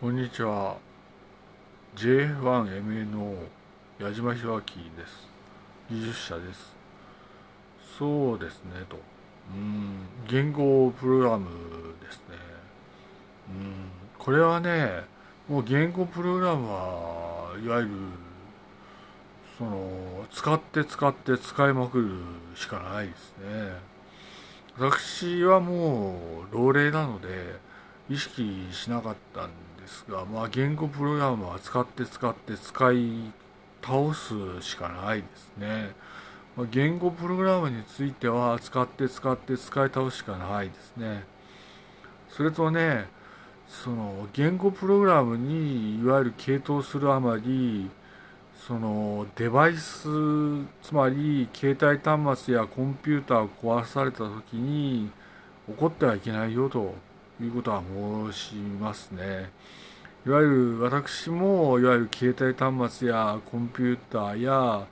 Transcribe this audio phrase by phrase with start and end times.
[0.00, 0.76] こんにちは。
[1.96, 3.36] JF1MNO
[4.00, 4.58] 矢島弘明
[5.00, 5.28] です。
[5.88, 6.76] 技術者です。
[7.96, 8.98] そうですねと。
[9.54, 9.94] うん
[10.28, 11.48] 言語プログラム
[12.02, 12.36] ですね。
[13.48, 13.74] うん
[14.18, 15.04] これはね
[15.48, 17.90] もう言語プログラムはいわゆる
[19.56, 22.10] その使って使って使いまくる
[22.56, 23.78] しかないですね。
[24.76, 27.73] 私はもう老齢なので
[28.08, 29.48] 意識しなかったん
[29.80, 33.32] ですが、まあ、言語プログラムは使って使って使い
[33.82, 35.92] 倒すしかないですね。
[36.56, 41.24] まあ、言語プログラムについては使って使って使い倒すしかないですね。
[42.28, 43.06] それとね、
[43.66, 47.90] その言語プログラムにいわゆる傾倒するあまり、
[48.66, 50.08] そのデバイス、
[50.82, 55.10] つまり携帯端末やコンピューターを壊された時に
[55.68, 56.94] 怒ってはいけないよと
[57.42, 59.50] いうことは申しますね。
[60.26, 64.86] いわゆる私もいわゆる携帯端末やコンピューターや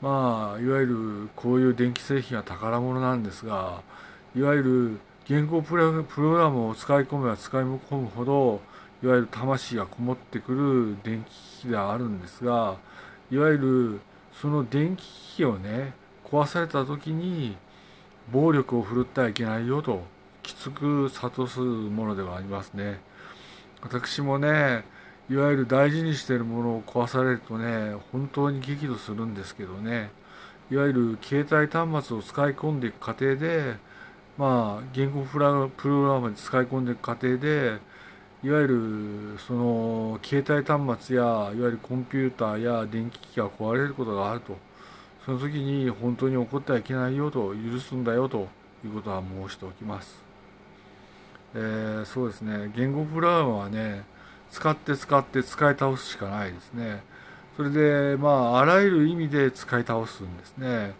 [0.00, 3.82] まあいわゆるこういう電気製品は宝物なんですが
[4.34, 8.60] いわゆる言語プログラムを使い込めば使い込むほど
[9.04, 12.76] いわゆる魂がこもってくる電気機器ではあるんですが
[13.30, 14.00] いわゆる
[14.32, 15.92] その電気機器をね
[16.24, 17.56] 壊された時に
[18.32, 20.02] 暴力を振るってはいけないよと
[20.50, 23.00] きつく諭すものではありますね。
[23.82, 24.84] 私もね、
[25.30, 30.10] いわゆる大事にしているものを壊されるとね、本当に激怒するんですけどね、
[30.70, 33.76] いわゆる携帯端末を使い込んでいく過程で、
[34.36, 37.78] まあ、言語プログラムに使い込んでいく過程で、
[38.42, 38.68] いわゆ
[39.34, 44.56] るその携帯端末やいわゆるコンピューターや電気機器が壊れることがあると
[45.26, 48.48] その時に本当に怒ってはいけないよと許すんだよと
[48.82, 50.29] いうことは申しておきます。
[51.54, 52.70] えー、そうですね。
[52.74, 54.04] 言語プログラムはね
[54.50, 57.02] 使って使って使い倒すしかないですね。
[57.56, 60.94] それでまああらゆる意味で使い倒すんですね。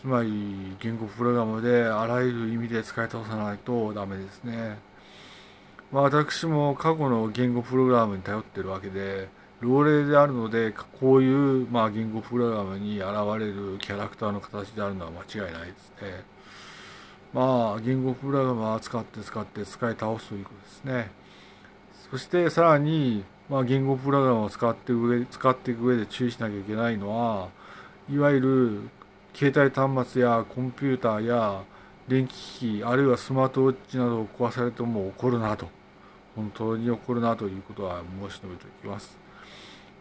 [0.00, 4.78] つまり言語プログラムであらゆる意味で使い倒さないとダメですね。
[5.92, 9.28] まあ私も過去の言語プログラムに頼ってるわけで
[9.60, 16.24] 老齢であるのでこういうまあ言語プログラムに現れるキャラクターの形であるのは間違いないですね。
[17.32, 21.10] まあ、言語プログラムを使って使って使い倒すということですね。
[22.10, 27.48] そしてさらに、まあ、言語プログラムを使って上使っていく上で注意しなきゃいけないのは、
[28.10, 28.80] いわゆる
[29.34, 31.62] 携帯端末やコンピューターや
[32.06, 35.68] 電気機器、あるいはスマートウォッチなどを壊されても怒るなと。
[36.34, 39.16] 本当に怒るなということは申し述べておきます。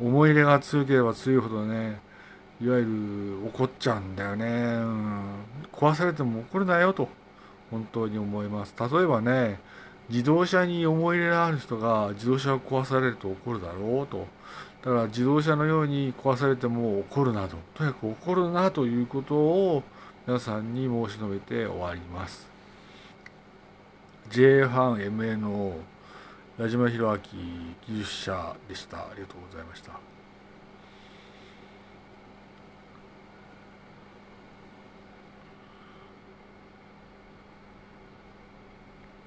[0.00, 2.00] 思い入れが強ければ強いほどね、
[2.60, 4.50] いわゆる怒っちゃうんだよね、う
[4.86, 7.08] ん、壊されても怒るなよと
[7.70, 8.74] 本当に思います。
[8.78, 9.60] 例えばね
[10.08, 14.26] 自動車に思い入れのある人が自動車を壊されると怒るだろうと。
[14.82, 17.56] だから自動車のように壊されても怒るなと。
[17.74, 19.82] とにかく怒るなということを
[20.26, 22.46] 皆さんに申し述べて終わります。
[24.30, 25.72] J ファン MNO
[26.58, 28.98] 矢島弘明技術者でした。
[28.98, 29.92] ありがとうございました。